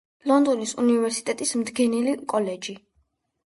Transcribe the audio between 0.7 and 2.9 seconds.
უნივერსიტეტის მდგენელი კოლეჯი.